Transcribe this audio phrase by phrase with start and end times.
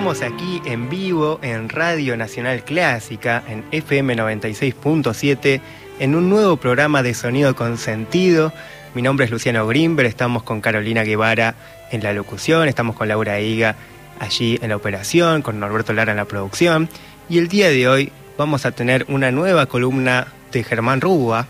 [0.00, 5.60] Estamos aquí en vivo en Radio Nacional Clásica, en FM 96.7,
[5.98, 8.50] en un nuevo programa de Sonido con Sentido.
[8.94, 11.54] Mi nombre es Luciano Grimber, estamos con Carolina Guevara
[11.90, 13.76] en la locución, estamos con Laura Higa
[14.18, 16.88] allí en la operación, con Norberto Lara en la producción.
[17.28, 21.46] Y el día de hoy vamos a tener una nueva columna de Germán Rúa,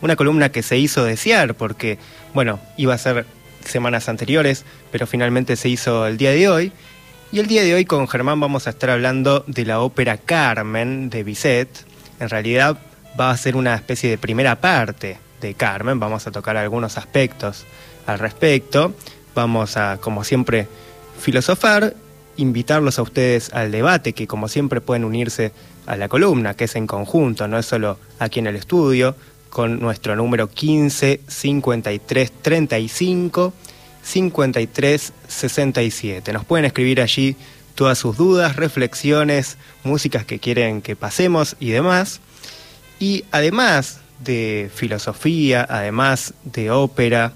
[0.00, 2.00] una columna que se hizo desear porque,
[2.34, 3.26] bueno, iba a ser
[3.64, 6.72] semanas anteriores, pero finalmente se hizo el día de hoy.
[7.32, 11.10] Y el día de hoy con Germán vamos a estar hablando de la ópera Carmen
[11.10, 11.68] de Bizet.
[12.20, 12.78] En realidad
[13.18, 17.64] va a ser una especie de primera parte de Carmen, vamos a tocar algunos aspectos
[18.06, 18.94] al respecto.
[19.34, 20.68] Vamos a, como siempre,
[21.18, 21.94] filosofar,
[22.36, 25.52] invitarlos a ustedes al debate, que como siempre pueden unirse
[25.86, 29.16] a la columna, que es en conjunto, no es solo aquí en el estudio,
[29.50, 33.52] con nuestro número 15 53 35
[34.06, 36.32] 53 67.
[36.32, 37.36] Nos pueden escribir allí
[37.74, 42.20] todas sus dudas, reflexiones, músicas que quieren que pasemos y demás.
[43.00, 47.32] Y además de filosofía, además de ópera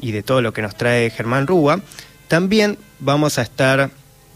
[0.00, 1.80] y de todo lo que nos trae Germán Rúa,
[2.28, 3.90] también vamos a estar,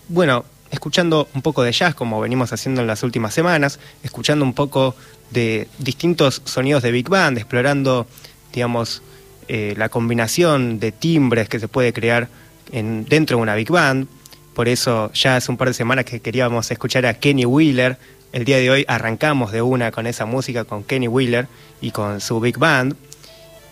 [0.08, 4.54] bueno, escuchando un poco de jazz como venimos haciendo en las últimas semanas, escuchando un
[4.54, 4.96] poco
[5.30, 8.06] de distintos sonidos de Big Band, explorando,
[8.52, 9.02] digamos,
[9.48, 12.28] eh, la combinación de timbres que se puede crear
[12.72, 14.08] en, dentro de una Big Band.
[14.54, 17.98] Por eso ya hace un par de semanas que queríamos escuchar a Kenny Wheeler.
[18.32, 21.46] El día de hoy arrancamos de una con esa música, con Kenny Wheeler
[21.80, 22.96] y con su Big Band.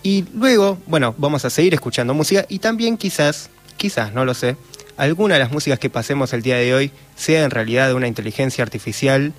[0.03, 4.57] Y luego, bueno, vamos a seguir escuchando música y también quizás, quizás, no lo sé,
[4.97, 8.07] alguna de las músicas que pasemos el día de hoy sea en realidad de una
[8.07, 9.33] inteligencia artificial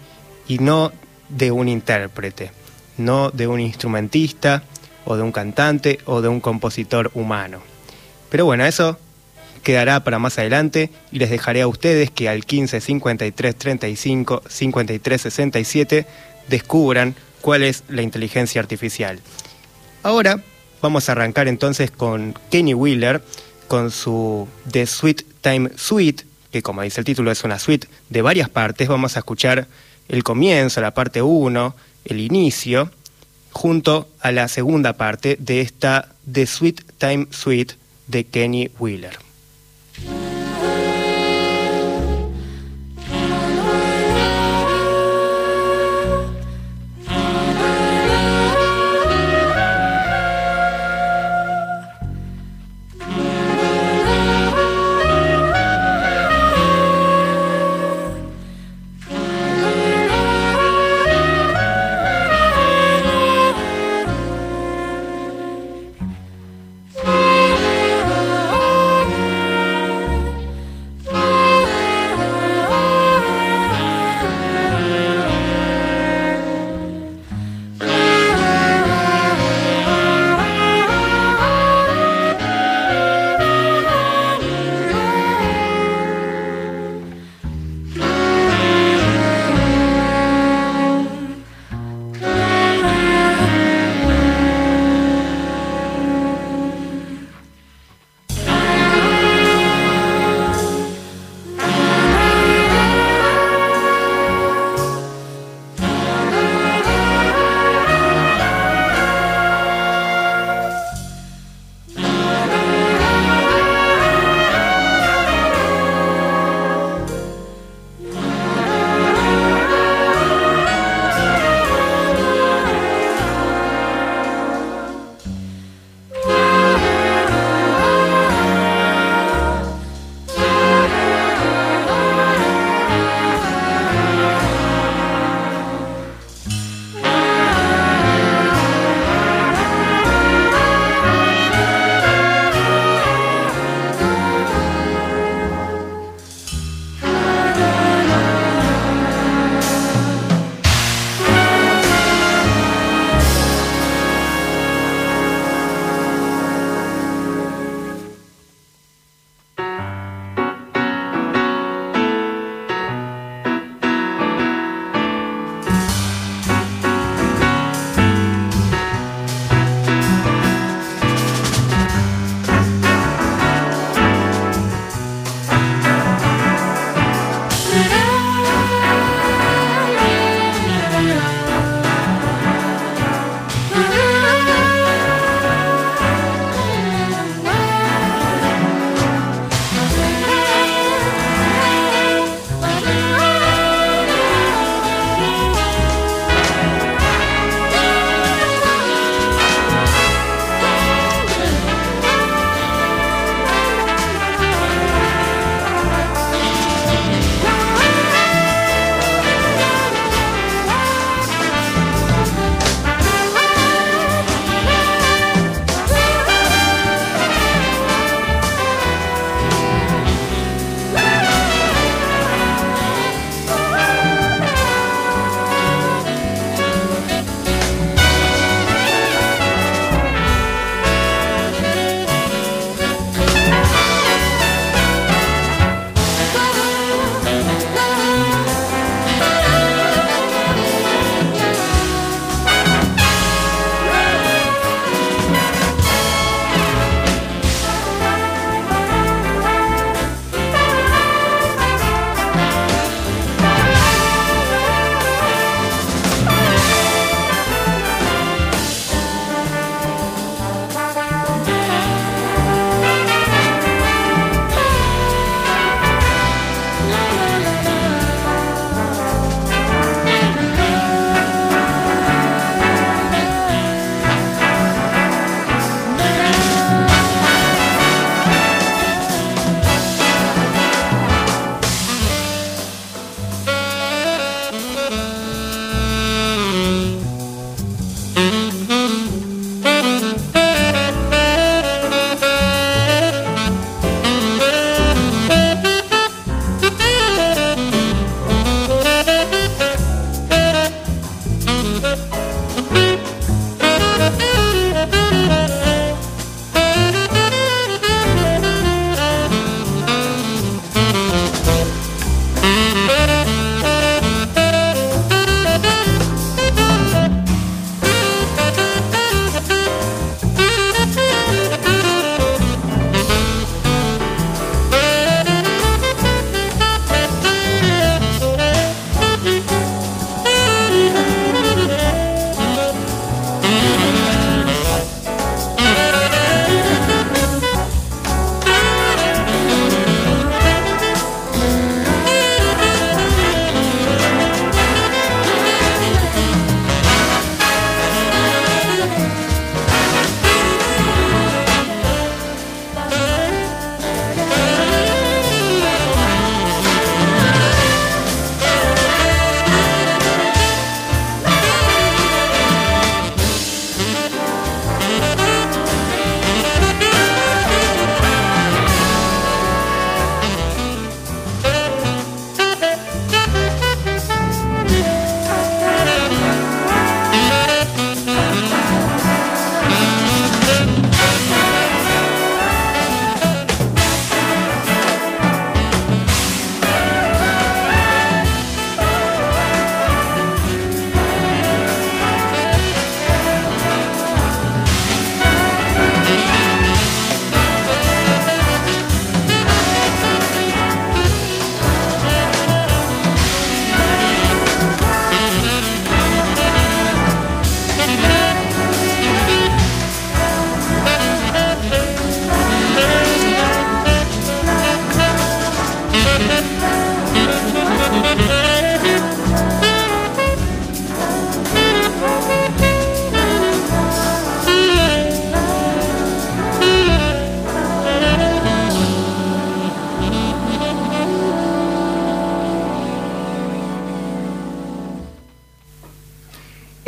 [0.47, 0.91] y no
[1.29, 2.52] de un intérprete,
[2.97, 4.63] no de un instrumentista
[5.05, 7.61] o de un cantante o de un compositor humano.
[8.29, 8.97] Pero bueno, eso
[9.63, 15.21] quedará para más adelante y les dejaré a ustedes que al 15 53 35 53
[15.21, 16.05] 67
[16.49, 19.19] descubran cuál es la inteligencia artificial.
[20.03, 20.39] Ahora
[20.81, 23.23] vamos a arrancar entonces con Kenny Wheeler
[23.67, 28.22] con su The Sweet Time Suite, que como dice el título es una suite de
[28.22, 28.87] varias partes.
[28.87, 29.67] Vamos a escuchar
[30.07, 32.91] el comienzo, la parte 1, el inicio
[33.55, 37.75] junto a la segunda parte de esta The Sweet Time Suite
[38.07, 39.17] de Kenny Wheeler.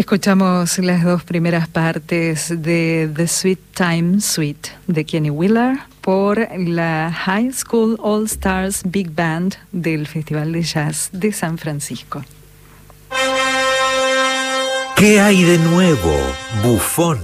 [0.08, 7.12] Escuchamos las dos primeras partes de The Sweet Time Suite de Kenny Wheeler por la
[7.12, 12.24] High School All Stars Big Band del Festival de Jazz de San Francisco.
[14.96, 16.16] ¿Qué hay de nuevo,
[16.64, 17.20] bufón?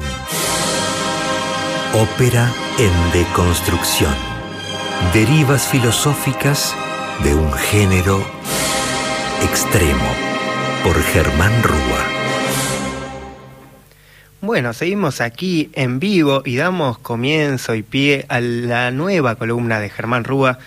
[1.93, 4.13] Ópera en deconstrucción.
[5.13, 6.75] Derivas filosóficas
[7.23, 8.21] de un género
[9.41, 10.09] extremo
[10.83, 12.12] por Germán Rúa.
[14.43, 19.89] Bueno, seguimos aquí en vivo y damos comienzo y pie a la nueva columna de
[19.89, 20.59] Germán Rúa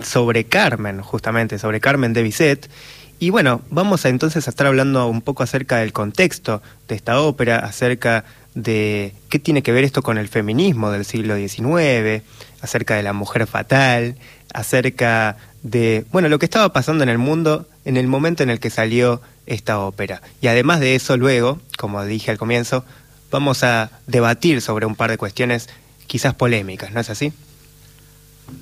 [0.00, 2.70] sobre Carmen, justamente sobre Carmen de Bizet.
[3.18, 7.20] Y bueno, vamos a entonces a estar hablando un poco acerca del contexto de esta
[7.20, 12.22] ópera, acerca de qué tiene que ver esto con el feminismo del siglo XIX,
[12.60, 14.14] acerca de la mujer fatal,
[14.52, 18.60] acerca de, bueno, lo que estaba pasando en el mundo en el momento en el
[18.60, 20.22] que salió esta ópera.
[20.40, 22.84] Y además de eso, luego, como dije al comienzo,
[23.30, 25.68] vamos a debatir sobre un par de cuestiones
[26.06, 27.32] quizás polémicas, ¿no es así?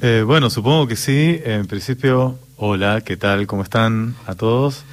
[0.01, 1.41] Eh, bueno, supongo que sí.
[1.45, 3.47] En principio, hola, ¿qué tal?
[3.47, 4.85] ¿Cómo están a todos?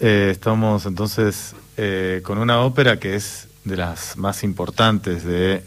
[0.00, 5.62] Eh, estamos entonces eh, con una ópera que es de las más importantes de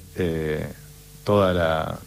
[1.23, 1.99] toda la,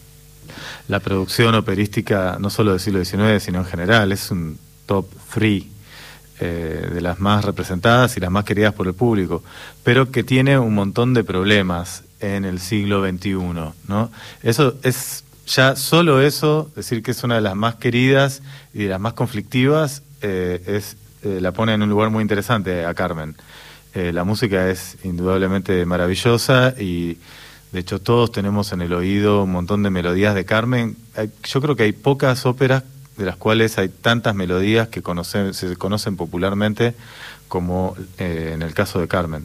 [0.89, 4.13] la producción operística, no solo del siglo XIX, sino en general.
[4.13, 5.69] Es un top three
[6.41, 9.43] eh, de las más representadas y las más queridas por el público,
[9.85, 13.35] pero que tiene un montón de problemas en el siglo XXI,
[13.89, 14.11] ¿no?
[14.43, 18.41] Eso es ya solo eso, decir que es una de las más queridas
[18.73, 22.87] y de las más conflictivas, eh, es eh, la pone en un lugar muy interesante
[22.87, 23.37] a Carmen.
[23.93, 27.19] la música es indudablemente maravillosa y
[27.73, 30.97] de hecho todos tenemos en el oído un montón de melodías de Carmen.
[31.45, 32.85] yo creo que hay pocas óperas
[33.21, 35.03] de las cuales hay tantas melodías que
[35.53, 36.95] se conocen popularmente
[37.49, 39.45] como eh, en el caso de Carmen.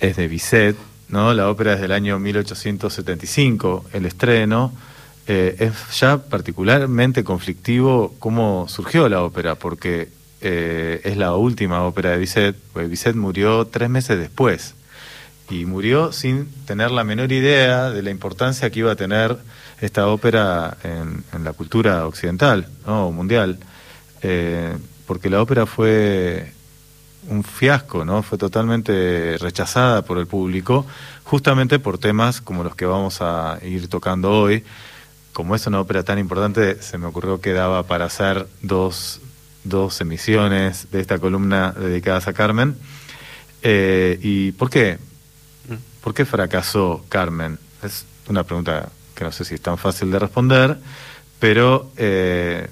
[0.00, 0.76] Es de Bizet,
[1.08, 1.34] ¿no?
[1.34, 4.72] La ópera es del año 1875, el estreno.
[5.26, 10.08] Eh, es ya particularmente conflictivo cómo surgió la ópera, porque
[10.40, 14.74] eh, es la última ópera de Bizet, pues Bizet murió tres meses después
[15.50, 19.36] y murió sin tener la menor idea de la importancia que iba a tener
[19.82, 23.58] esta ópera en, la cultura occidental o mundial,
[24.22, 26.52] eh, porque la ópera fue
[27.28, 28.22] un fiasco, ¿no?
[28.22, 30.86] Fue totalmente rechazada por el público,
[31.24, 34.64] justamente por temas como los que vamos a ir tocando hoy.
[35.32, 39.20] Como es una ópera tan importante, se me ocurrió que daba para hacer dos,
[39.64, 42.76] dos emisiones de esta columna dedicadas a Carmen.
[43.62, 44.98] Eh, ¿Y por qué?
[45.68, 46.02] Mm.
[46.02, 47.58] ¿Por qué fracasó Carmen?
[47.82, 50.78] Es una pregunta que no sé si es tan fácil de responder,
[51.38, 52.68] pero eh,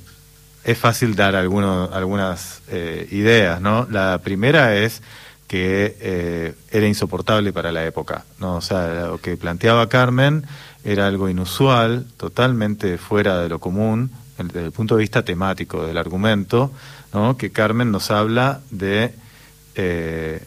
[0.63, 3.87] es fácil dar algunas eh, ideas, ¿no?
[3.91, 5.03] La primera es
[5.49, 8.57] que eh, era insoportable para la época, ¿no?
[8.57, 10.47] O sea, lo que planteaba Carmen
[10.85, 15.99] era algo inusual, totalmente fuera de lo común, desde el punto de vista temático del
[15.99, 16.71] argumento,
[17.13, 17.37] ¿no?
[17.37, 19.13] Que Carmen nos habla de,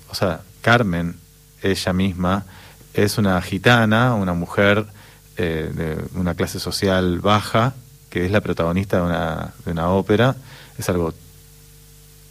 [0.10, 1.18] o sea, Carmen,
[1.62, 2.46] ella misma,
[2.94, 4.86] es una gitana, una mujer
[5.38, 7.74] eh, de una clase social baja,
[8.10, 10.36] que es la protagonista de una, de una ópera,
[10.78, 11.14] es algo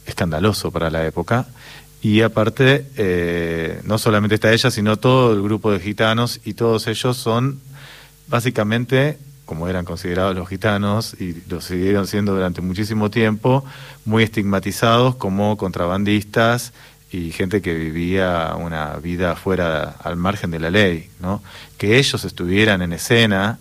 [0.05, 1.47] escandaloso para la época.
[2.01, 6.87] Y aparte, eh, no solamente está ella, sino todo el grupo de gitanos, y todos
[6.87, 7.61] ellos son
[8.27, 13.63] básicamente, como eran considerados los gitanos, y lo siguieron siendo durante muchísimo tiempo,
[14.05, 16.73] muy estigmatizados como contrabandistas
[17.13, 21.41] y gente que vivía una vida fuera al margen de la ley, ¿no?
[21.77, 23.59] Que ellos estuvieran en escena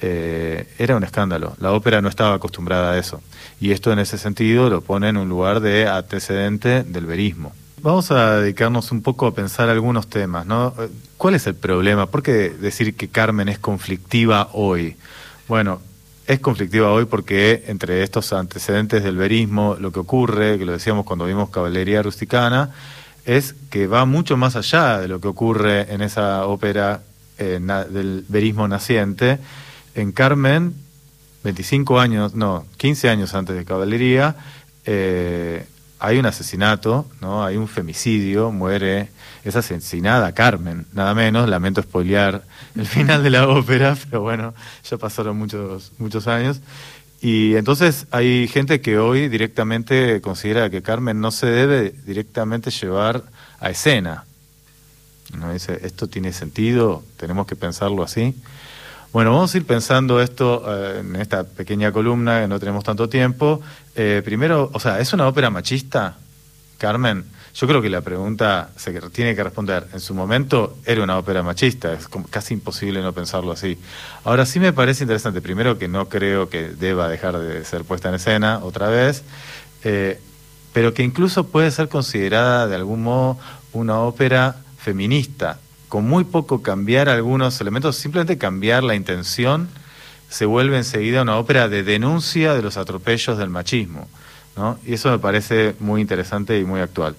[0.00, 1.54] eh, era un escándalo.
[1.60, 3.22] La ópera no estaba acostumbrada a eso.
[3.60, 7.52] Y esto en ese sentido lo pone en un lugar de antecedente del verismo.
[7.80, 10.74] Vamos a dedicarnos un poco a pensar algunos temas, ¿no?
[11.16, 12.06] ¿Cuál es el problema?
[12.06, 14.96] ¿Por qué decir que Carmen es conflictiva hoy?
[15.48, 15.80] Bueno,
[16.32, 21.04] es conflictiva hoy porque entre estos antecedentes del verismo, lo que ocurre, que lo decíamos
[21.04, 22.70] cuando vimos Caballería Rusticana,
[23.24, 27.02] es que va mucho más allá de lo que ocurre en esa ópera
[27.38, 27.60] eh,
[27.90, 29.38] del verismo naciente.
[29.94, 30.74] En Carmen,
[31.44, 34.36] 25 años, no, 15 años antes de Caballería,
[34.86, 35.66] eh,
[35.98, 37.44] hay un asesinato, ¿no?
[37.44, 39.10] Hay un femicidio, muere,
[39.44, 42.42] es asesinada Carmen, nada menos, lamento spoilear
[42.76, 44.54] el final de la ópera, pero bueno,
[44.88, 46.60] ya pasaron muchos, muchos años.
[47.20, 53.22] Y entonces hay gente que hoy directamente considera que Carmen no se debe directamente llevar
[53.60, 54.24] a escena.
[55.38, 55.52] ¿No?
[55.52, 57.04] Dice, ¿esto tiene sentido?
[57.16, 58.34] ¿Tenemos que pensarlo así?
[59.12, 63.08] Bueno, vamos a ir pensando esto eh, en esta pequeña columna, que no tenemos tanto
[63.08, 63.60] tiempo.
[63.94, 66.16] Eh, primero, o sea, ¿es una ópera machista,
[66.82, 67.24] Carmen?
[67.54, 69.86] yo creo que la pregunta se tiene que responder.
[69.92, 73.78] En su momento era una ópera machista, es casi imposible no pensarlo así.
[74.24, 78.08] Ahora sí me parece interesante, primero que no creo que deba dejar de ser puesta
[78.08, 79.22] en escena otra vez,
[79.84, 80.18] eh,
[80.72, 83.38] pero que incluso puede ser considerada de algún modo
[83.72, 85.58] una ópera feminista,
[85.88, 89.68] con muy poco cambiar algunos elementos, simplemente cambiar la intención,
[90.30, 94.08] se vuelve enseguida una ópera de denuncia de los atropellos del machismo.
[94.56, 94.78] ¿No?
[94.84, 97.16] Y eso me parece muy interesante y muy actual.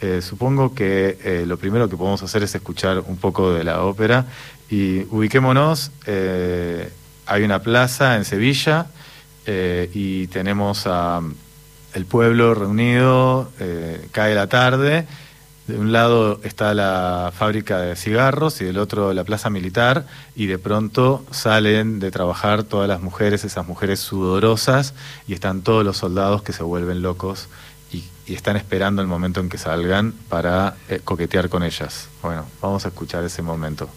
[0.00, 3.82] Eh, supongo que eh, lo primero que podemos hacer es escuchar un poco de la
[3.82, 4.26] ópera
[4.68, 6.92] y ubiquémonos, eh,
[7.24, 8.86] hay una plaza en Sevilla
[9.48, 11.20] y tenemos a
[11.94, 13.52] el pueblo reunido,
[14.10, 15.06] cae la tarde,
[15.66, 20.46] de un lado está la fábrica de cigarros y del otro la plaza militar y
[20.46, 24.94] de pronto salen de trabajar todas las mujeres, esas mujeres sudorosas
[25.26, 27.48] y están todos los soldados que se vuelven locos
[28.26, 32.08] y están esperando el momento en que salgan para eh, coquetear con ellas.
[32.22, 33.88] Bueno, vamos a escuchar ese momento.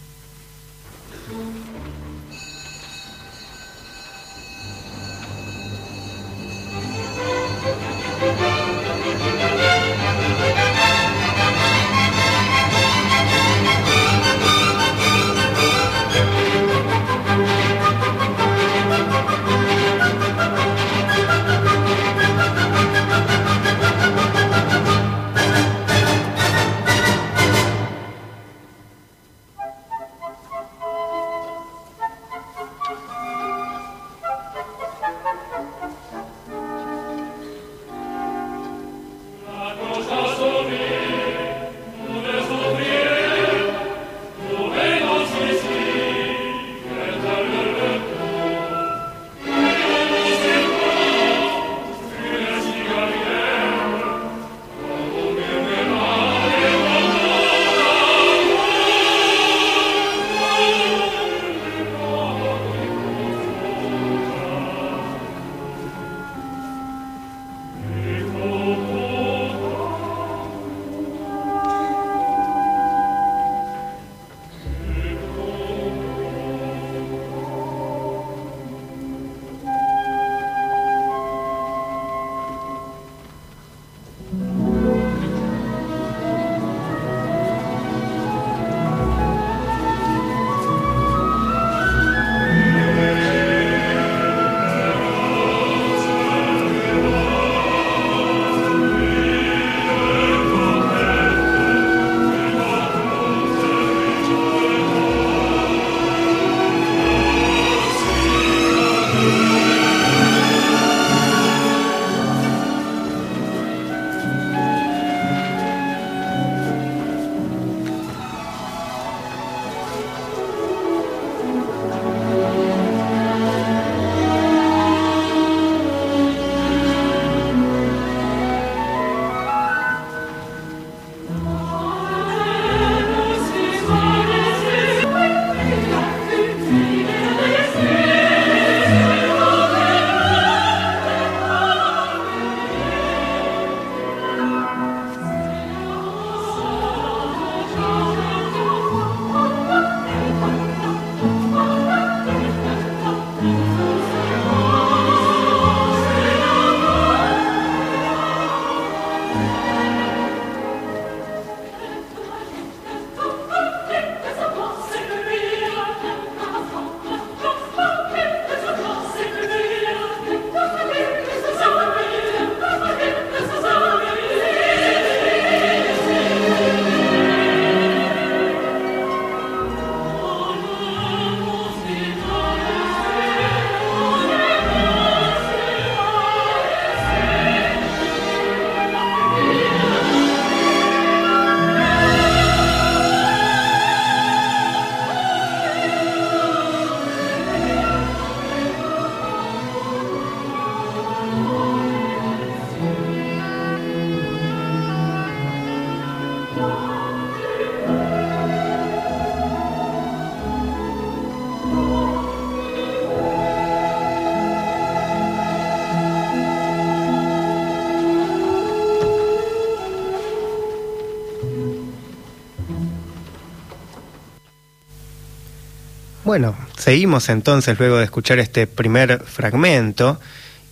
[226.89, 230.19] Seguimos entonces luego de escuchar este primer fragmento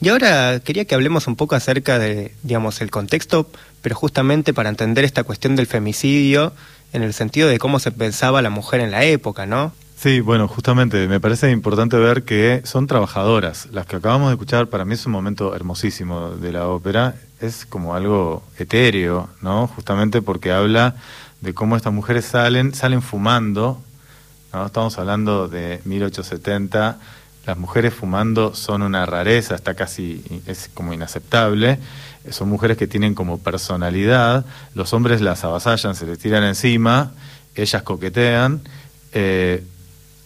[0.01, 3.47] Y ahora quería que hablemos un poco acerca de, digamos, el contexto,
[3.84, 6.53] pero justamente para entender esta cuestión del femicidio
[6.91, 9.73] en el sentido de cómo se pensaba la mujer en la época, ¿no?
[9.95, 13.67] Sí, bueno, justamente me parece importante ver que son trabajadoras.
[13.71, 17.13] Las que acabamos de escuchar, para mí es un momento hermosísimo de la ópera.
[17.39, 19.67] Es como algo etéreo, ¿no?
[19.67, 20.95] Justamente porque habla
[21.41, 23.84] de cómo estas mujeres salen, salen fumando.
[24.54, 24.66] ¿No?
[24.66, 27.00] Estamos hablando de 1870.
[27.46, 31.80] Las mujeres fumando son una rareza, está casi, es como inaceptable.
[32.30, 34.46] Son mujeres que tienen como personalidad.
[34.76, 37.12] Los hombres las avasallan, se les tiran encima,
[37.56, 38.62] ellas coquetean.
[39.14, 39.64] Eh,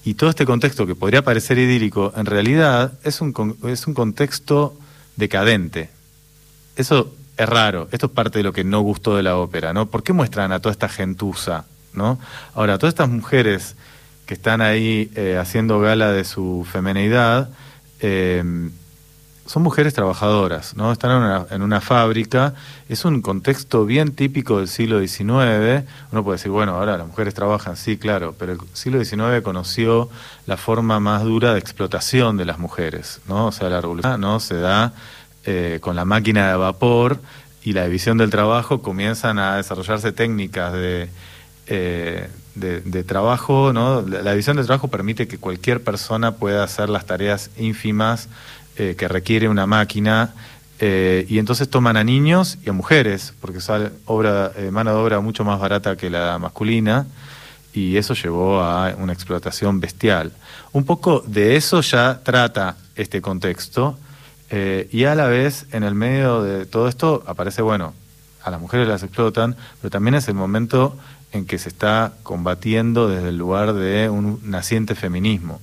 [0.03, 4.75] y todo este contexto que podría parecer idílico, en realidad es un, es un contexto
[5.15, 5.91] decadente.
[6.75, 9.85] Eso es raro, esto es parte de lo que no gustó de la ópera, ¿no?
[9.87, 12.19] ¿Por qué muestran a toda esta gentuza, ¿no?
[12.55, 13.75] Ahora, todas estas mujeres
[14.31, 17.49] que están ahí eh, haciendo gala de su femeneidad,
[17.99, 18.41] eh,
[19.45, 20.93] son mujeres trabajadoras, ¿no?
[20.93, 22.53] Están en una, en una, fábrica,
[22.87, 25.83] es un contexto bien típico del siglo XIX.
[26.13, 30.09] Uno puede decir, bueno, ahora las mujeres trabajan, sí, claro, pero el siglo XIX conoció
[30.45, 33.47] la forma más dura de explotación de las mujeres, ¿no?
[33.47, 34.93] O sea, la revolución no se da
[35.43, 37.19] eh, con la máquina de vapor
[37.63, 41.09] y la división del trabajo comienzan a desarrollarse técnicas de,
[41.67, 44.01] eh, de, de, trabajo, ¿no?
[44.01, 48.29] La división del trabajo permite que cualquier persona pueda hacer las tareas ínfimas
[48.77, 50.33] eh, que requiere una máquina
[50.83, 54.97] eh, y entonces toman a niños y a mujeres, porque sale obra, eh, mano de
[54.97, 57.05] obra mucho más barata que la masculina,
[57.71, 60.31] y eso llevó a una explotación bestial.
[60.71, 63.95] Un poco de eso ya trata este contexto,
[64.49, 67.93] eh, y a la vez, en el medio de todo esto, aparece, bueno,
[68.43, 70.97] a las mujeres las explotan, pero también es el momento
[71.31, 75.61] en que se está combatiendo desde el lugar de un naciente feminismo.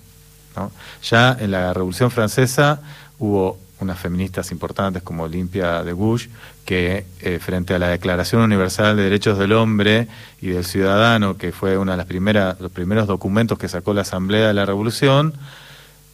[0.57, 0.73] ¿no?
[1.03, 2.81] Ya en la Revolución Francesa
[3.19, 6.29] hubo unas feministas importantes como Olimpia de Gouges,
[6.65, 10.09] que eh, frente a la Declaración Universal de Derechos del Hombre
[10.41, 14.03] y del Ciudadano, que fue uno de las primeras, los primeros documentos que sacó la
[14.03, 15.35] Asamblea de la Revolución,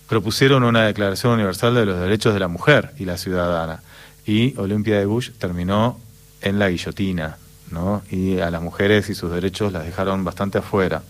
[0.09, 3.83] propusieron una Declaración Universal de los Derechos de la Mujer y la Ciudadana.
[4.27, 5.99] Y Olimpia de Gouges terminó
[6.43, 7.39] en la guillotina,
[8.11, 11.03] Y a las mujeres y sus derechos las dejaron bastante afuera.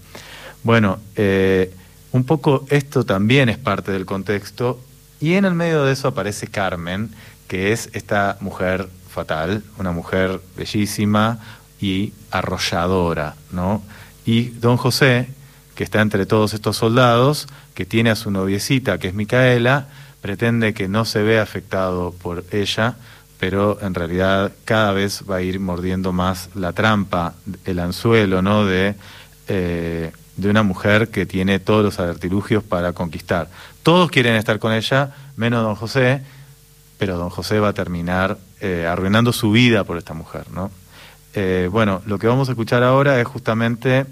[0.63, 1.75] Bueno, eh,
[2.13, 4.81] un poco esto también es parte del contexto
[5.21, 7.11] y en el medio de eso aparece Carmen,
[7.49, 11.39] que es esta mujer fatal, una mujer bellísima
[11.81, 13.83] y arrolladora, ¿no?
[14.25, 15.29] Y don José,
[15.75, 19.89] que está entre todos estos soldados, que tiene a su noviecita, que es Micaela,
[20.23, 22.97] pretende que no se vea afectado por ella,
[23.47, 27.35] pero en realidad cada vez va a ir mordiendo más la trampa,
[27.67, 28.65] el anzuelo, ¿no?
[28.65, 28.95] De,
[29.49, 33.51] eh, de una mujer que tiene todos los artilugios para conquistar.
[33.83, 36.23] Todos quieren estar con ella, menos don José,
[36.97, 40.71] pero don José va a terminar eh, arruinando su vida por esta mujer, ¿no?
[41.35, 44.07] Eh, bueno, lo que vamos a escuchar ahora es justamente,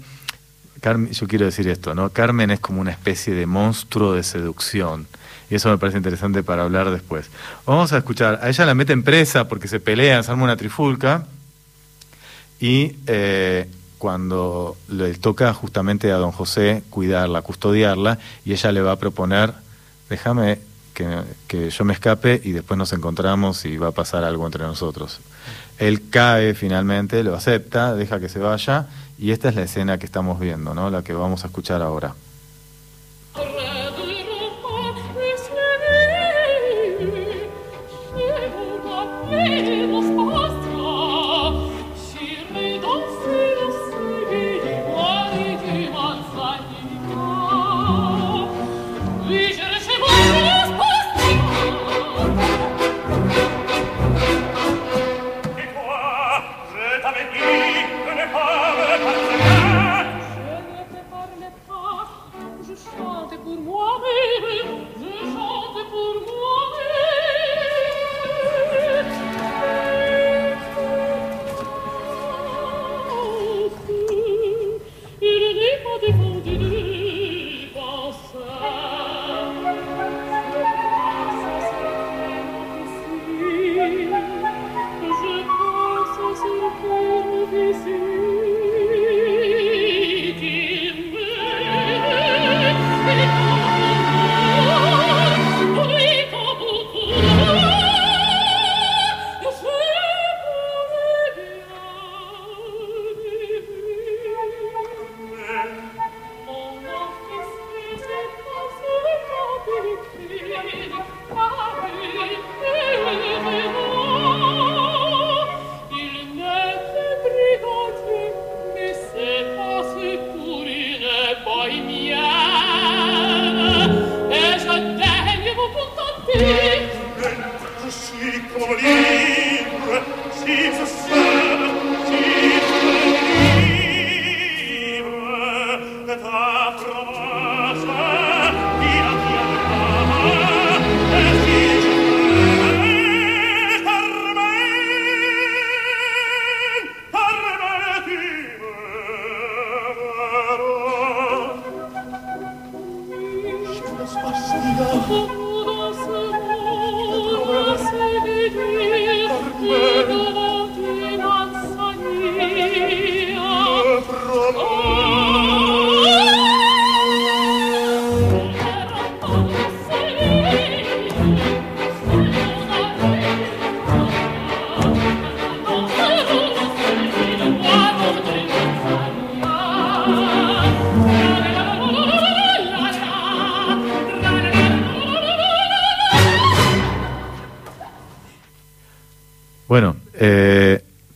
[0.79, 2.11] Carmen, yo quiero decir esto, ¿no?
[2.11, 5.07] Carmen es como una especie de monstruo de seducción.
[5.53, 7.29] Y eso me parece interesante para hablar después.
[7.67, 11.27] Vamos a escuchar, a ella la meten presa porque se pelean, se arma una trifulca.
[12.59, 18.93] Y eh, cuando le toca justamente a don José cuidarla, custodiarla, y ella le va
[18.93, 19.53] a proponer,
[20.09, 20.57] déjame
[20.95, 24.63] que, que, yo me escape y después nos encontramos y va a pasar algo entre
[24.63, 25.19] nosotros.
[25.77, 28.87] Él cae finalmente, lo acepta, deja que se vaya,
[29.19, 30.89] y esta es la escena que estamos viendo, ¿no?
[30.89, 32.15] la que vamos a escuchar ahora.
[39.45, 39.82] Hey!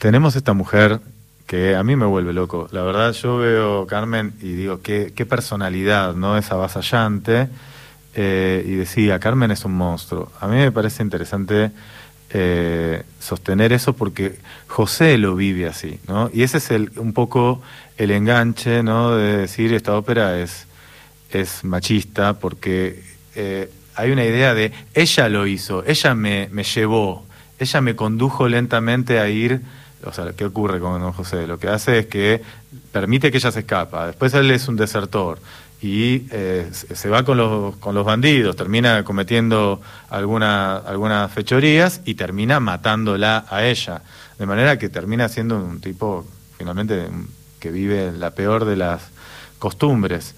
[0.07, 1.01] Tenemos esta mujer
[1.47, 2.69] que a mí me vuelve loco.
[2.71, 6.37] La verdad, yo veo Carmen y digo, qué, qué personalidad, ¿no?
[6.37, 7.49] Es avasallante.
[8.15, 10.31] Eh, y decía, Carmen es un monstruo.
[10.39, 11.71] A mí me parece interesante
[12.29, 16.31] eh, sostener eso porque José lo vive así, ¿no?
[16.33, 17.61] Y ese es el, un poco
[17.97, 19.13] el enganche, ¿no?
[19.13, 20.67] De decir, esta ópera es,
[21.31, 23.03] es machista porque
[23.93, 27.25] hay una idea de, ella lo hizo, ella me, me llevó,
[27.59, 29.61] ella me condujo lentamente a ir,
[30.03, 31.47] o sea, ¿qué ocurre con don José?
[31.47, 32.41] Lo que hace es que
[32.91, 35.39] permite que ella se escapa, después él es un desertor
[35.81, 42.15] y eh, se va con los, con los bandidos, termina cometiendo alguna, algunas fechorías y
[42.15, 44.01] termina matándola a ella,
[44.39, 46.25] de manera que termina siendo un tipo
[46.57, 47.07] finalmente
[47.59, 49.03] que vive la peor de las
[49.59, 50.35] costumbres.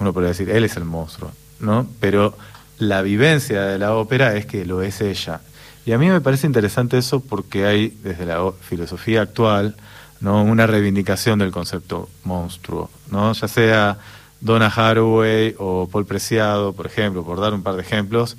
[0.00, 1.86] Uno podría decir, él es el monstruo, ¿no?
[2.00, 2.36] Pero
[2.78, 5.40] la vivencia de la ópera es que lo es ella.
[5.88, 9.74] Y a mí me parece interesante eso porque hay, desde la filosofía actual,
[10.20, 10.42] ¿no?
[10.42, 13.32] una reivindicación del concepto monstruo, ¿no?
[13.32, 13.98] ya sea
[14.42, 18.36] Donna Haraway o Paul Preciado, por ejemplo, por dar un par de ejemplos,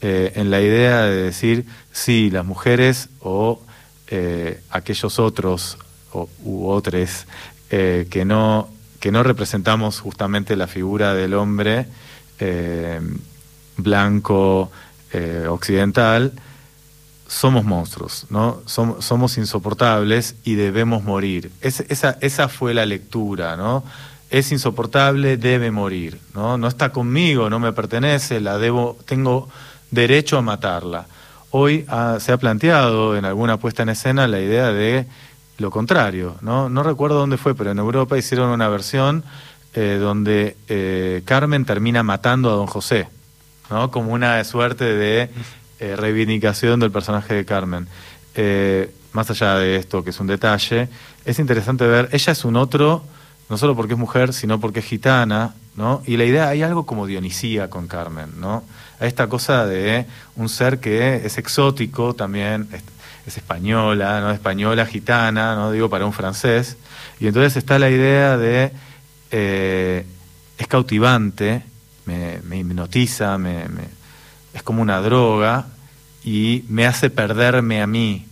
[0.00, 3.62] eh, en la idea de decir, sí, las mujeres o
[4.08, 5.78] eh, aquellos otros
[6.12, 7.26] u otros
[7.70, 11.86] eh, que, no, que no representamos justamente la figura del hombre
[13.76, 14.72] blanco
[15.48, 16.32] occidental,
[17.28, 18.62] somos monstruos, ¿no?
[18.66, 21.52] somos insoportables y debemos morir.
[21.60, 23.84] esa, fue la lectura, ¿no?
[24.30, 26.58] Es insoportable, debe morir, ¿no?
[26.58, 29.48] No está conmigo, no me pertenece, la debo, tengo
[29.90, 31.06] derecho a matarla.
[31.50, 31.86] Hoy
[32.18, 35.06] se ha planteado en alguna puesta en escena la idea de
[35.58, 36.70] lo contrario, ¿no?
[36.70, 39.22] No recuerdo dónde fue, pero en Europa hicieron una versión
[39.74, 43.08] eh, donde eh, Carmen termina matando a don José,
[43.70, 43.90] ¿no?
[43.90, 45.30] Como una suerte de
[45.80, 47.86] eh, reivindicación del personaje de Carmen.
[48.34, 50.88] Eh, más allá de esto, que es un detalle,
[51.24, 53.04] es interesante ver, ella es un otro,
[53.48, 56.02] no solo porque es mujer, sino porque es gitana, ¿no?
[56.06, 58.64] Y la idea, hay algo como Dionisía con Carmen, ¿no?
[59.00, 64.30] Hay esta cosa de un ser que es exótico también, es, española, ¿no?
[64.30, 65.70] Española, gitana, ¿no?
[65.70, 66.76] Digo, para un francés.
[67.20, 68.72] Y entonces está la idea de,
[69.30, 70.06] eh,
[70.58, 71.62] es cautivante,
[72.06, 73.97] me, hipnotiza, me
[74.58, 75.66] es como una droga
[76.24, 78.26] y me hace perderme a mí.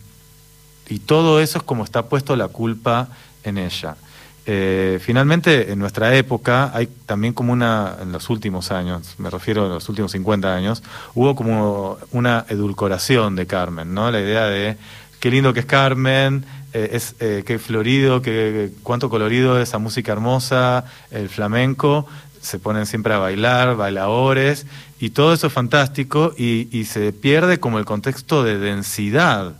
[0.88, 3.08] Y todo eso es como está puesto la culpa
[3.42, 3.96] en ella.
[4.44, 9.66] Eh, finalmente, en nuestra época, hay también como una, en los últimos años, me refiero
[9.66, 10.84] a los últimos 50 años,
[11.14, 14.08] hubo como una edulcoración de Carmen, ¿no?
[14.12, 14.76] La idea de
[15.18, 20.12] qué lindo que es Carmen, eh, es, eh, qué florido, qué, cuánto colorido esa música
[20.12, 22.06] hermosa, el flamenco,
[22.46, 24.66] se ponen siempre a bailar, bailadores,
[25.00, 29.54] y todo eso es fantástico y, se pierde como el contexto de densidad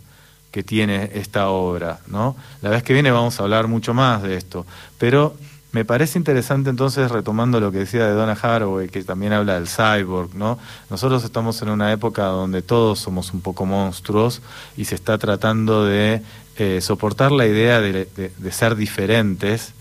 [0.51, 2.35] que tiene esta obra, ¿no?
[2.61, 4.65] La vez que viene vamos a hablar mucho más de esto,
[4.97, 5.35] pero
[5.73, 9.67] me parece interesante entonces, retomando lo que decía de Donna Haraway, que también habla del
[9.67, 10.57] cyborg, ¿no?
[10.89, 14.41] Nosotros estamos en una época donde todos somos un poco monstruos
[14.77, 16.21] y se está tratando de
[16.55, 18.07] eh, soportar la idea de,
[18.49, 19.73] ser diferentes,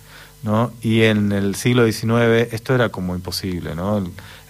[0.81, 3.99] Y en el siglo XIX esto era como imposible, ¿no?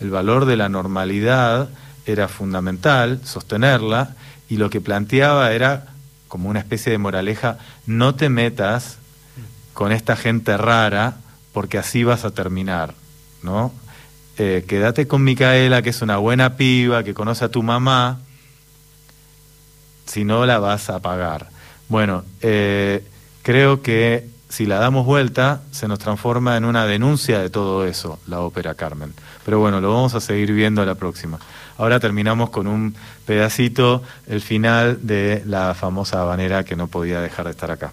[0.00, 1.70] el valor de la normalidad
[2.04, 4.14] era fundamental, sostenerla,
[4.48, 5.86] y lo que planteaba era
[6.28, 8.98] como una especie de moraleja, no te metas
[9.72, 11.16] con esta gente rara
[11.52, 12.94] porque así vas a terminar,
[13.42, 13.72] ¿no?
[14.38, 18.20] Eh, quédate con Micaela, que es una buena piba, que conoce a tu mamá,
[20.04, 21.48] si no la vas a pagar.
[21.88, 23.04] Bueno, eh,
[23.42, 28.18] creo que si la damos vuelta, se nos transforma en una denuncia de todo eso,
[28.26, 29.12] la ópera Carmen.
[29.44, 31.38] Pero bueno, lo vamos a seguir viendo la próxima.
[31.78, 32.94] Ahora terminamos con un
[33.26, 37.92] pedacito, el final de la famosa habanera que no podía dejar de estar acá.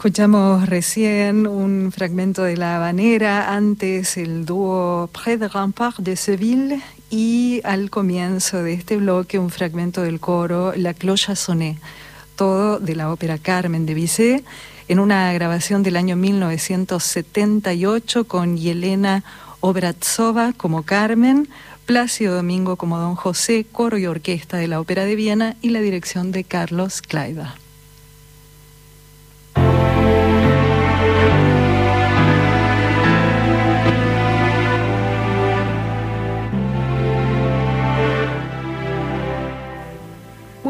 [0.00, 6.80] Escuchamos recién un fragmento de La Habanera, antes el dúo Près de Rampart de Seville
[7.10, 11.76] y al comienzo de este bloque un fragmento del coro La Cloche Sonné,
[12.34, 14.42] todo de la ópera Carmen de Bizet,
[14.88, 19.22] en una grabación del año 1978 con Yelena
[19.60, 21.46] Obratsova como Carmen,
[21.84, 25.80] Plácido Domingo como Don José, coro y orquesta de la Ópera de Viena y la
[25.80, 27.48] dirección de Carlos Kleiber.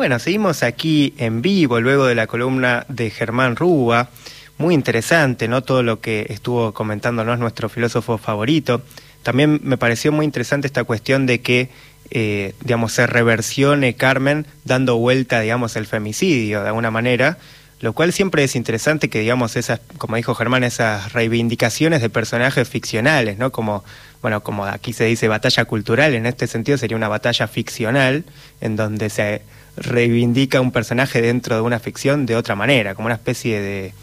[0.01, 4.09] Bueno, seguimos aquí en vivo luego de la columna de Germán Rúa.
[4.57, 5.63] Muy interesante, ¿no?
[5.63, 8.81] Todo lo que estuvo comentándonos nuestro filósofo favorito.
[9.23, 11.69] También me pareció muy interesante esta cuestión de que,
[12.13, 17.37] eh, digamos, se reversione Carmen dando vuelta, digamos, el femicidio de alguna manera,
[17.81, 22.69] lo cual siempre es interesante que, digamos, esas, como dijo Germán, esas reivindicaciones de personajes
[22.69, 23.53] ficcionales, ¿no?
[23.53, 23.85] Como,
[24.21, 28.25] bueno, como aquí se dice batalla cultural, en este sentido sería una batalla ficcional,
[28.61, 29.43] en donde se
[29.77, 33.95] reivindica un personaje dentro de una ficción de otra manera, como una especie de,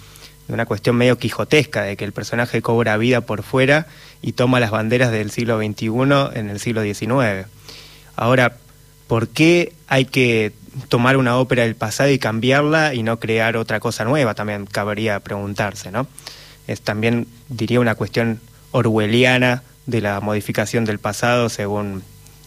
[0.48, 3.86] una cuestión medio quijotesca, de que el personaje cobra vida por fuera
[4.24, 5.88] y toma las banderas del siglo XXI
[6.34, 7.48] en el siglo XIX.
[8.16, 8.58] Ahora,
[9.08, 10.54] ¿por qué hay que
[10.90, 14.36] tomar una ópera del pasado y cambiarla y no crear otra cosa nueva?
[14.36, 16.08] También cabría preguntarse, ¿no?
[16.68, 22.04] Es también, diría, una cuestión orwelliana de la modificación del pasado según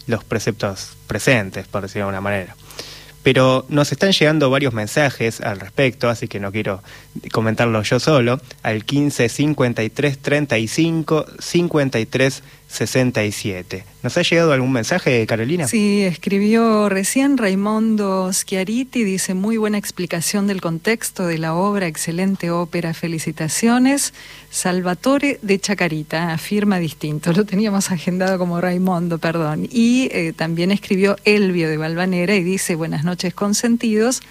[0.07, 2.57] los preceptos presentes, por decirlo de alguna manera
[3.23, 6.83] pero nos están llegando varios mensajes al respecto, así que no quiero
[7.33, 13.85] comentarlo yo solo, al 15 53 35 53 67.
[14.03, 15.67] ¿Nos ha llegado algún mensaje, Carolina?
[15.67, 22.51] Sí, escribió recién Raimondo Schiariti, dice muy buena explicación del contexto de la obra, excelente
[22.53, 24.15] ópera, felicitaciones.
[24.51, 29.69] Salvatore de Chacarita, afirma distinto, lo teníamos agendado como Raimondo, perdón.
[29.71, 34.23] Y eh, también escribió Elvio de Valvanera y dice buenas noches consentidos.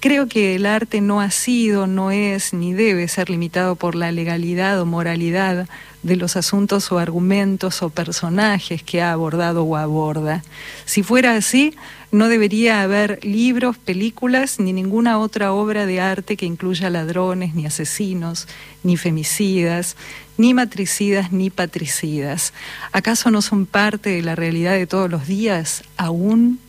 [0.00, 4.12] Creo que el arte no ha sido, no es ni debe ser limitado por la
[4.12, 5.68] legalidad o moralidad
[6.02, 10.42] de los asuntos o argumentos o personajes que ha abordado o aborda.
[10.84, 11.74] Si fuera así,
[12.12, 17.66] no debería haber libros, películas ni ninguna otra obra de arte que incluya ladrones, ni
[17.66, 18.46] asesinos,
[18.82, 19.96] ni femicidas,
[20.36, 22.52] ni matricidas, ni patricidas.
[22.92, 26.60] ¿Acaso no son parte de la realidad de todos los días aún?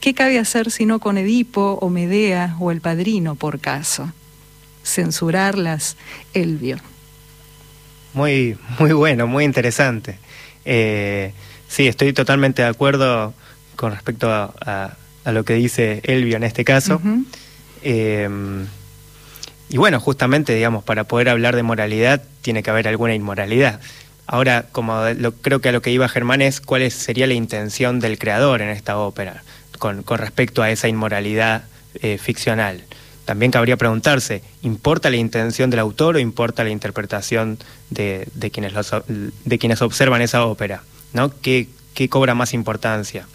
[0.00, 4.10] ¿Qué cabe hacer si no con Edipo o Medea o el padrino por caso?
[4.82, 5.98] Censurarlas,
[6.32, 6.78] Elvio.
[8.14, 10.18] Muy, muy bueno, muy interesante.
[10.64, 11.32] Eh,
[11.68, 13.34] sí, estoy totalmente de acuerdo
[13.76, 14.96] con respecto a,
[15.26, 17.00] lo que dice Elvio en este caso.
[17.82, 18.66] Em,
[19.68, 23.80] y bueno, justamente, digamos, para poder hablar de moralidad tiene que haber alguna inmoralidad.
[24.26, 28.00] Ahora, como lo, creo que a lo que iba Germán es cuál sería la intención
[28.00, 29.42] del creador en esta ópera
[29.78, 31.64] con, respecto a esa inmoralidad
[32.02, 32.84] eh, ficcional
[33.30, 37.58] también cabría preguntarse, ¿importa la intención del autor o importa la interpretación
[37.88, 40.82] de, quienes, observan esa ópera?
[41.12, 41.30] ¿no?
[41.40, 41.68] ¿Qué,
[42.08, 43.28] cobra más importancia?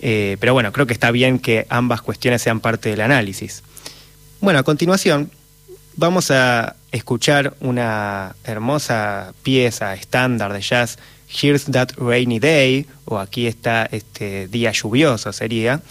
[0.00, 3.62] Eh, pero bueno, creo que está bien que ambas cuestiones sean parte del análisis.
[4.40, 5.30] Bueno, a continuación
[5.94, 13.46] vamos a escuchar una hermosa pieza estándar de jazz, Here's That Rainy Day, o aquí
[13.46, 15.82] está este día lluvioso sería,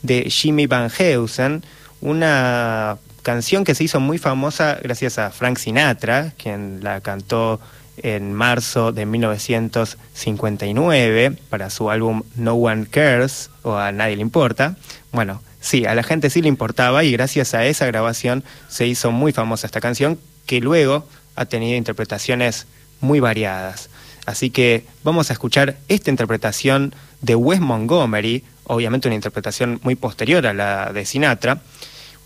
[0.00, 1.62] de Jimmy Van Heusen,
[2.00, 7.60] una canción que se hizo muy famosa gracias a Frank Sinatra, quien la cantó
[8.02, 14.76] en marzo de 1959 para su álbum No One Cares o A Nadie le Importa.
[15.12, 19.10] Bueno, sí, a la gente sí le importaba y gracias a esa grabación se hizo
[19.10, 22.66] muy famosa esta canción que luego ha tenido interpretaciones
[23.00, 23.90] muy variadas.
[24.26, 30.46] Así que vamos a escuchar esta interpretación de Wes Montgomery, obviamente una interpretación muy posterior
[30.46, 31.62] a la de Sinatra.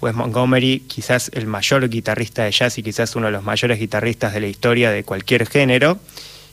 [0.03, 4.35] Wes Montgomery, quizás el mayor guitarrista de jazz y quizás uno de los mayores guitarristas
[4.35, 6.01] de la historia de cualquier género,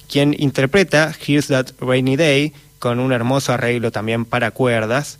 [0.07, 5.17] quien interpreta Here's That Rainy Day con un hermoso arreglo también para cuerdas.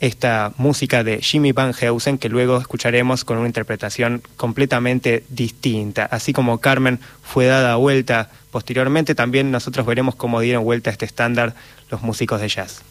[0.00, 6.04] Esta música de Jimmy Van Heusen que luego escucharemos con una interpretación completamente distinta.
[6.04, 11.06] Así como Carmen fue dada vuelta posteriormente, también nosotros veremos cómo dieron vuelta a este
[11.06, 11.54] estándar
[11.90, 12.82] los músicos de jazz.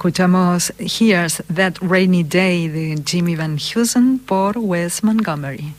[0.00, 5.74] Escuchamos Here's That Rainy Day de Jimmy Van Heusen por Wes Montgomery.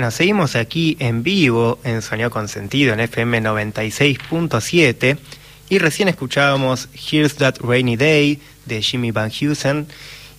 [0.00, 5.18] Bueno, seguimos aquí en vivo en Sonido con Sentido en FM 96.7
[5.68, 9.86] y recién escuchábamos Here's That Rainy Day de Jimmy Van Heusen.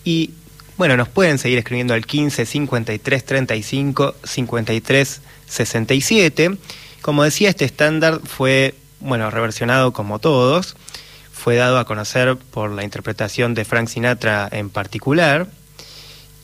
[0.04, 0.32] Y
[0.78, 6.58] bueno, nos pueden seguir escribiendo al 15 53 35 53 67.
[7.04, 10.76] Como decía, este estándar fue, bueno, reversionado como todos,
[11.32, 15.50] fue dado a conocer por la interpretación de Frank Sinatra en particular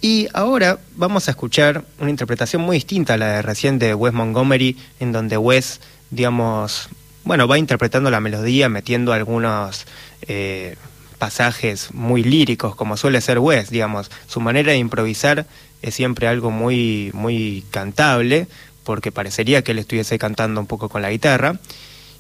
[0.02, 4.14] y ahora vamos a escuchar una interpretación muy distinta a la de recién de Wes
[4.14, 5.82] Montgomery, en donde Wes,
[6.12, 6.90] digamos,
[7.24, 9.86] bueno, va interpretando la melodía, metiendo algunos
[10.22, 10.76] eh,
[11.18, 14.12] pasajes muy líricos, como suele ser Wes, digamos.
[14.28, 15.48] Su manera de improvisar
[15.82, 18.48] es siempre algo muy, muy cantable,
[18.84, 21.60] porque parecería que él estuviese cantando un poco con la guitarra.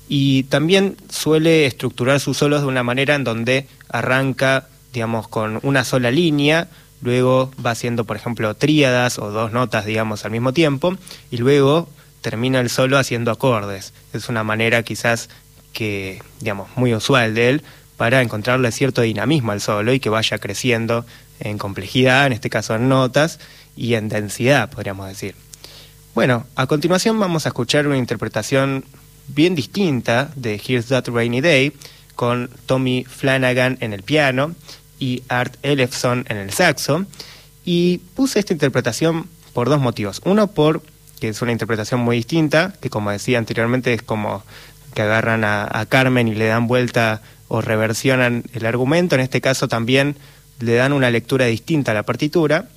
[0.09, 5.83] Y también suele estructurar sus solos de una manera en donde arranca, digamos, con una
[5.83, 6.69] sola línea,
[7.01, 10.95] luego va haciendo, por ejemplo, tríadas o dos notas, digamos, al mismo tiempo,
[11.31, 11.89] y luego
[12.21, 13.93] termina el solo haciendo acordes.
[14.13, 15.29] Es una manera quizás
[15.73, 17.63] que, digamos, muy usual de él
[17.97, 21.05] para encontrarle cierto dinamismo al solo y que vaya creciendo
[21.39, 23.39] en complejidad, en este caso en notas,
[23.75, 25.35] y en densidad, podríamos decir.
[26.15, 28.83] Bueno, a continuación vamos a escuchar una interpretación
[29.27, 31.73] bien distinta de Here's That Rainy Day,
[32.15, 34.55] con Tommy Flanagan en el piano
[34.99, 37.05] y Art Ellefson en el saxo.
[37.65, 40.21] Y puse esta interpretación por dos motivos.
[40.23, 40.81] Uno, por
[41.19, 44.43] que es una interpretación muy distinta, que como decía anteriormente es como
[44.93, 49.15] que agarran a, Carmen y le dan vuelta o reversionan el argumento.
[49.15, 50.15] En este caso también
[50.59, 52.67] le dan una lectura distinta a la partitura.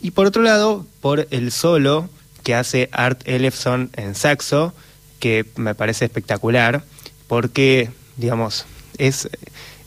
[0.00, 2.08] Y por otro lado, por el solo
[2.42, 4.72] que hace Art Ellefson en saxo,
[5.18, 6.82] que me parece espectacular,
[7.28, 8.64] porque, digamos,
[8.96, 9.28] es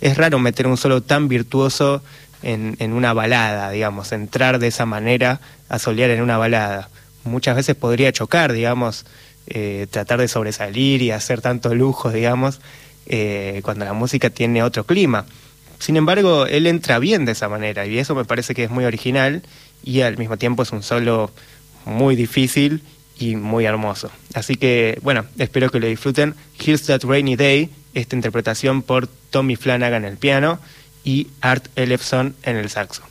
[0.04, 2.04] es raro meter un solo tan virtuoso
[2.42, 5.40] en, en, una balada, digamos, entrar de esa manera
[5.70, 6.90] a solear en una balada.
[7.24, 9.06] Muchas veces podría chocar, digamos,
[9.48, 12.60] eh, tratar de sobresalir y hacer tanto lujo, digamos,
[13.06, 15.26] eh, cuando la música tiene otro clima.
[15.80, 18.84] Sin embargo, él entra bien de esa manera y eso me parece que es muy
[18.84, 19.42] original
[19.86, 21.32] y al mismo tiempo es un solo
[21.86, 22.84] muy difícil
[23.18, 24.12] y muy hermoso.
[24.34, 26.36] Así que, bueno, espero que lo disfruten.
[26.60, 30.60] Here's That Rainy Day esta interpretación por Tommy Flanagan en el piano
[31.04, 33.04] y Art Ellefson en el saxo.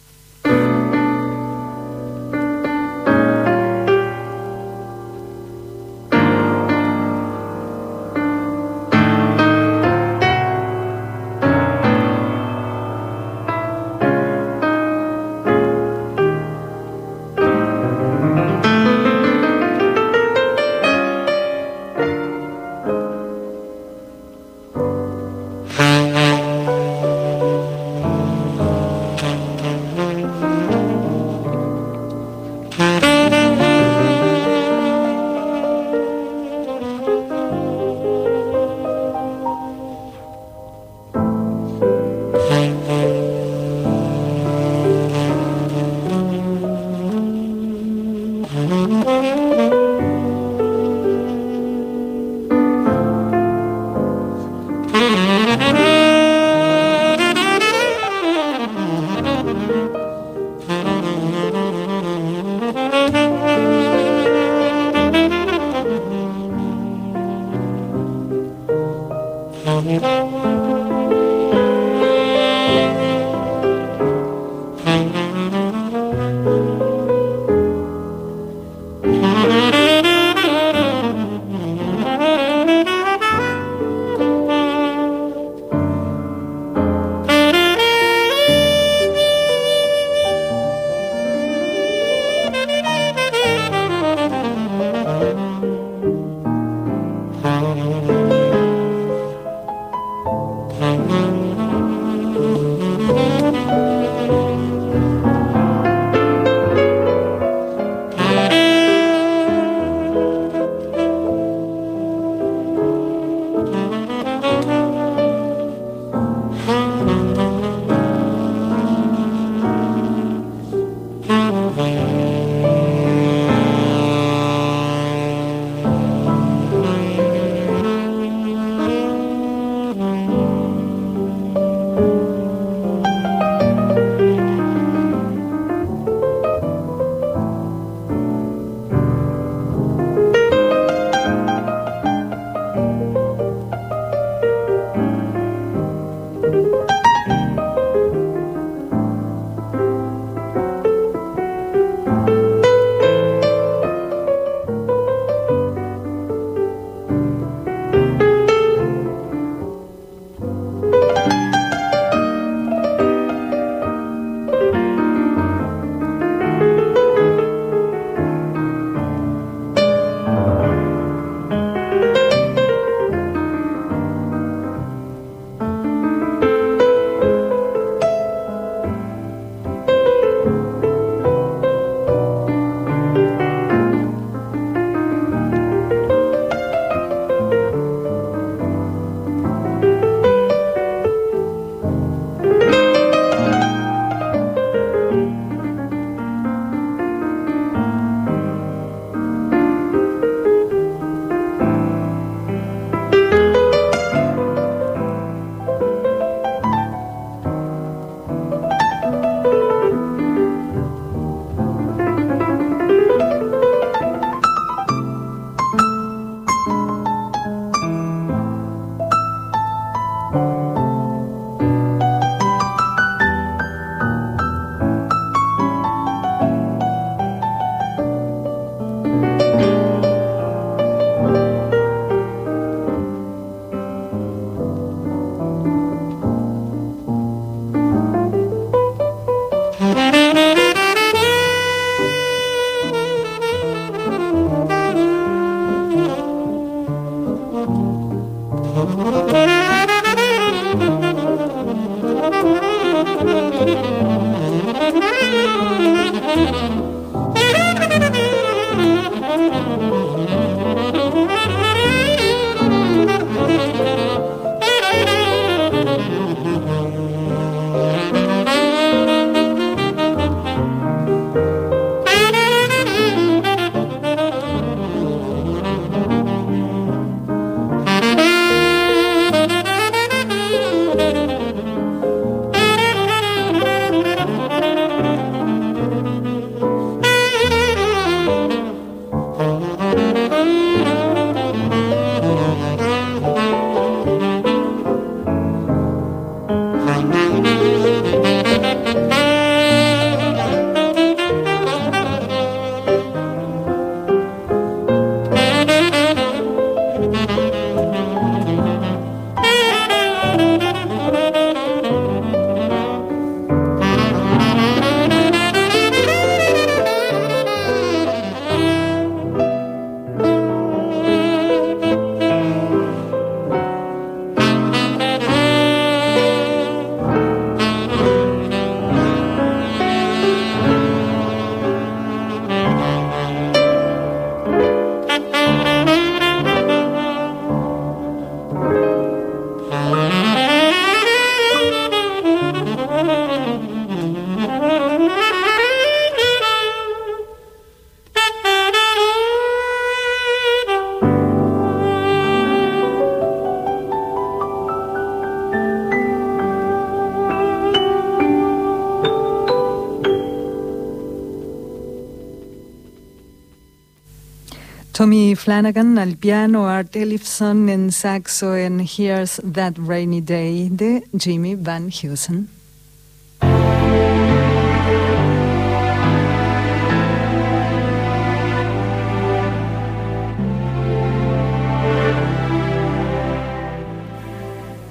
[365.34, 371.90] Flanagan al piano, Art Ellison en saxo en Here's That Rainy Day de Jimmy Van
[371.90, 372.48] Heusen.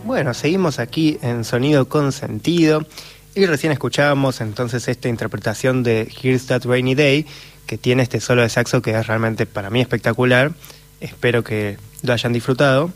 [0.05, 2.85] Bueno, seguimos aquí en Sonido con Sentido
[3.33, 7.25] y recién escuchábamos entonces esta interpretación de Here's That Rainy Day
[7.72, 10.51] que tiene este solo de saxo que es realmente para mí espectacular.
[10.99, 12.91] Espero que lo hayan disfrutado.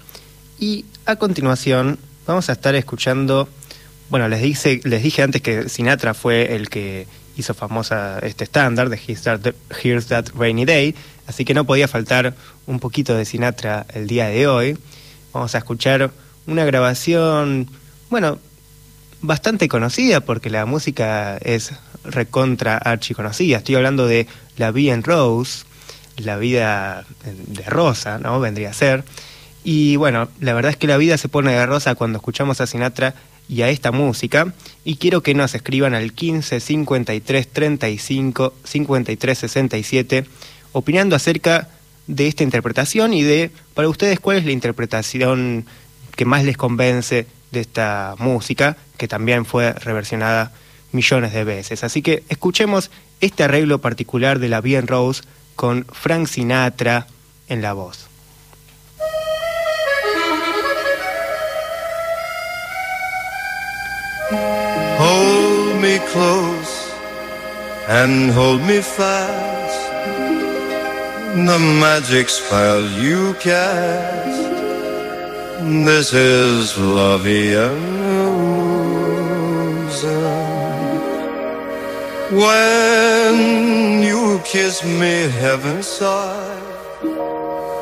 [0.59, 1.97] Y a continuación
[2.27, 3.47] vamos a estar escuchando,
[4.09, 7.07] bueno, les, dije, les dije antes que Sinatra fue el que
[7.37, 10.93] hizo famosa este estándar de Here's That, Rainy Day,
[11.25, 12.35] así que no podía faltar
[12.67, 14.77] un poquito de Sinatra el día de hoy.
[15.31, 16.11] Vamos a escuchar
[16.47, 17.69] una grabación,
[18.09, 18.39] bueno,
[19.21, 21.71] bastante conocida porque la música es
[22.09, 23.57] recontra archiconocida.
[23.57, 24.27] Estoy hablando de
[24.57, 25.65] La Vie en Rose,
[26.17, 28.39] la vida de rosa, ¿no?
[28.39, 29.03] Vendría a ser.
[29.63, 32.67] Y bueno, la verdad es que la vida se pone de rosa cuando escuchamos a
[32.67, 33.15] Sinatra
[33.49, 34.53] y a esta música.
[34.83, 40.25] Y quiero que nos escriban al 15 53 35 53 67
[40.71, 41.69] opinando acerca
[42.07, 45.65] de esta interpretación y de, para ustedes, cuál es la interpretación
[46.15, 50.51] que más les convence de esta música, que también fue reversionada
[50.95, 51.83] millones de veces.
[51.83, 52.89] Así que escuchemos
[53.21, 55.23] este arreglo particular de la Bien Rose
[55.55, 57.07] con Frank Sinatra
[57.47, 58.07] en la voz.
[64.97, 66.91] Hold me close
[67.87, 69.91] and hold me fast.
[71.35, 74.45] The magic spell you cast.
[75.61, 77.25] This is love
[82.43, 86.61] When you kiss me, heaven sigh,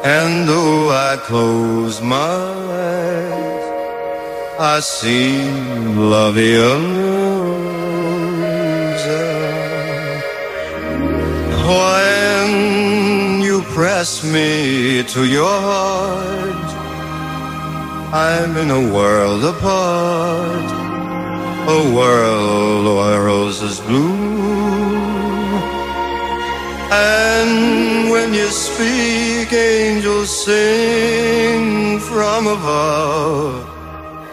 [0.03, 3.65] and though I close my eyes,
[4.59, 5.49] I see
[5.95, 7.23] love in
[11.67, 16.69] When you press me to your heart,
[18.13, 20.82] I'm in a world apart,
[21.67, 24.23] a world where roses bloom.
[26.91, 33.65] And when you speak, angels sing from above.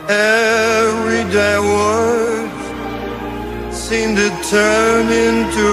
[0.09, 2.63] Everyday words
[3.73, 5.69] seem to turn into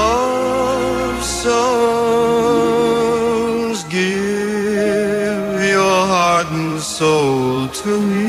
[0.00, 2.26] love songs.
[3.84, 8.25] Give your heart and soul to me,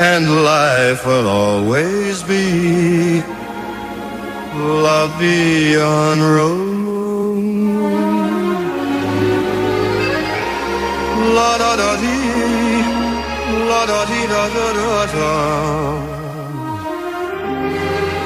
[0.00, 3.20] and life will always be
[4.54, 6.68] love beyond road.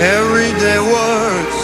[0.02, 1.58] Everyday words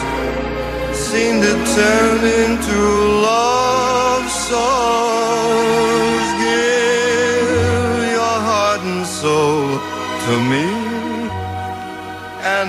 [0.96, 2.78] seem to turn into
[3.26, 5.97] love songs.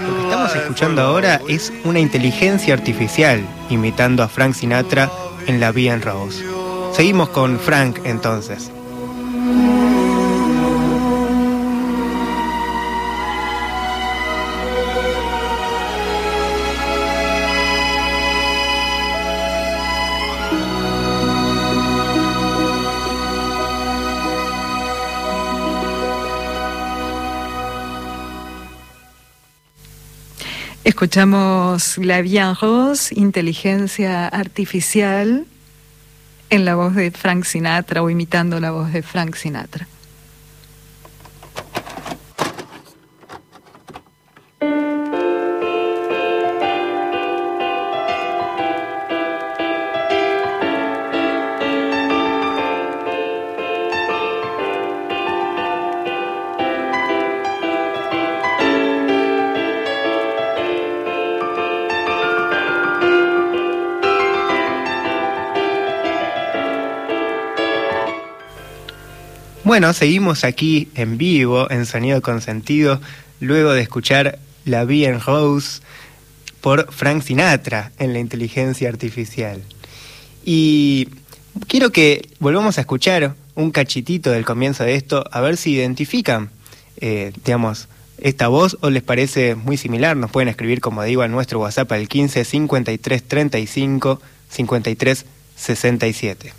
[0.01, 5.11] Lo que estamos escuchando ahora es una inteligencia artificial imitando a Frank Sinatra
[5.45, 6.45] en La Vía en Rose.
[6.93, 8.71] Seguimos con Frank entonces.
[30.99, 35.45] Escuchamos La Bien Rose, inteligencia artificial,
[36.49, 39.87] en la voz de Frank Sinatra o imitando la voz de Frank Sinatra.
[69.69, 72.99] Bueno, seguimos aquí en vivo, en Sonido con Sentido,
[73.39, 75.81] luego de escuchar La Vie en Rose
[76.59, 79.61] por Frank Sinatra en la inteligencia artificial.
[80.43, 81.09] Y
[81.67, 86.49] quiero que volvamos a escuchar un cachitito del comienzo de esto, a ver si identifican,
[86.97, 90.17] eh, digamos, esta voz o les parece muy similar.
[90.17, 96.58] Nos pueden escribir, como digo, a nuestro WhatsApp al 15 53 35 53 67.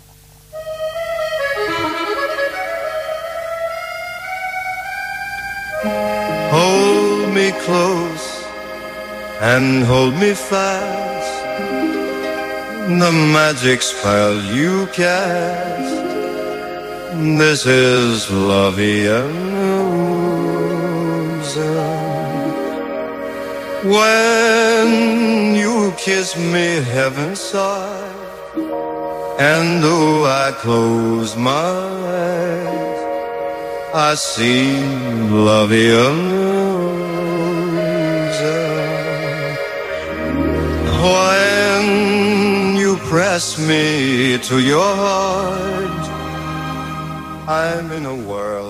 [7.65, 8.43] Close
[9.41, 11.33] and hold me fast.
[12.87, 16.01] The magic spell you cast.
[17.37, 19.51] This is Lavian
[23.83, 28.13] When you kiss me, heaven sigh.
[29.39, 33.01] And though I close my eyes,
[33.95, 34.75] I see
[35.31, 37.00] Lavian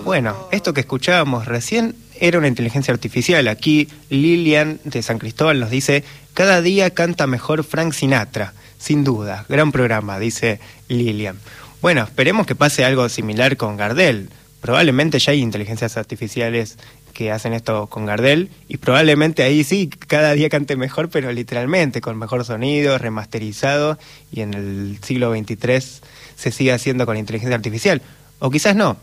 [0.03, 3.47] Bueno, esto que escuchábamos recién era una inteligencia artificial.
[3.47, 9.45] Aquí Lilian de San Cristóbal nos dice, cada día canta mejor Frank Sinatra, sin duda.
[9.47, 11.37] Gran programa, dice Lilian.
[11.79, 14.31] Bueno, esperemos que pase algo similar con Gardel.
[14.59, 16.79] Probablemente ya hay inteligencias artificiales
[17.12, 22.01] que hacen esto con Gardel y probablemente ahí sí, cada día cante mejor, pero literalmente,
[22.01, 23.97] con mejor sonido, remasterizado
[24.32, 25.82] y en el siglo XXIII
[26.36, 28.01] se sigue haciendo con inteligencia artificial.
[28.39, 28.97] O quizás no.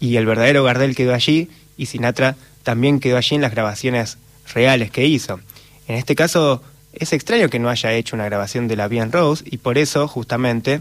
[0.00, 4.18] Y el verdadero Gardel quedó allí y Sinatra también quedó allí en las grabaciones
[4.52, 5.40] reales que hizo.
[5.88, 6.62] En este caso
[6.92, 10.06] es extraño que no haya hecho una grabación de la Bien Rose y por eso
[10.08, 10.80] justamente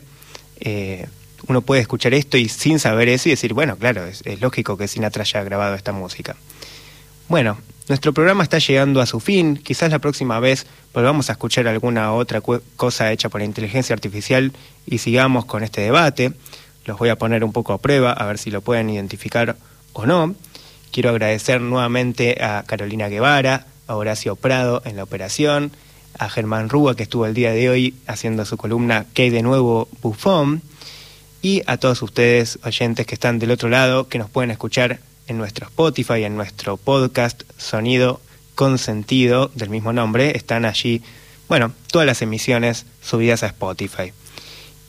[0.60, 1.08] eh,
[1.48, 4.78] uno puede escuchar esto y sin saber eso y decir, bueno, claro, es, es lógico
[4.78, 6.36] que Sinatra haya grabado esta música.
[7.30, 7.58] Bueno,
[7.88, 9.58] nuestro programa está llegando a su fin.
[9.58, 12.42] Quizás la próxima vez volvamos a escuchar alguna otra
[12.76, 14.52] cosa hecha por inteligencia artificial
[14.86, 16.34] y sigamos con este debate.
[16.86, 19.56] Los voy a poner un poco a prueba a ver si lo pueden identificar
[19.94, 20.36] o no.
[20.92, 25.72] Quiero agradecer nuevamente a Carolina Guevara, a Horacio Prado en la operación,
[26.20, 29.42] a Germán Rúa que estuvo el día de hoy haciendo su columna ¿Qué hay de
[29.42, 30.62] nuevo bufón?
[31.42, 35.38] Y a todos ustedes oyentes que están del otro lado, que nos pueden escuchar en
[35.38, 38.22] nuestro Spotify, en nuestro podcast Sonido
[38.56, 40.36] con Sentido del mismo nombre.
[40.38, 41.02] Están allí,
[41.48, 44.14] bueno, todas las emisiones subidas a Spotify.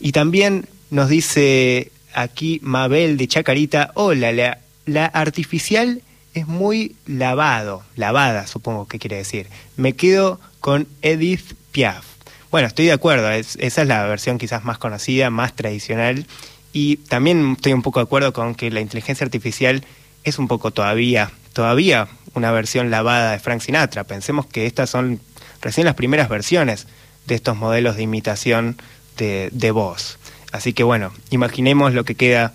[0.01, 6.03] Y también nos dice aquí Mabel de Chacarita, hola, la, artificial
[6.35, 9.47] es muy lavado, lavada supongo que quiere decir.
[9.77, 12.05] Me quedo con Edith Piaf.
[12.51, 16.27] Bueno, estoy de acuerdo, es, esa es la versión quizás más conocida, más tradicional.
[16.73, 19.85] Y también estoy un poco de acuerdo con que la inteligencia artificial
[20.25, 24.05] es un poco todavía, todavía una versión lavada de Frank Sinatra.
[24.05, 25.21] Pensemos que estas son
[25.61, 26.87] recién las primeras versiones
[27.27, 28.77] de estos modelos de imitación
[29.17, 30.19] de, voz.
[30.53, 32.53] Así que bueno, imaginemos lo que queda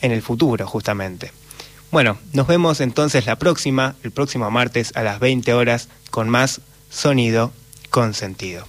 [0.00, 1.32] en el futuro justamente.
[1.92, 6.60] Bueno, nos vemos entonces la próxima, el próximo martes a las 20 horas, con más
[6.90, 7.52] sonido
[7.90, 8.66] con sentido.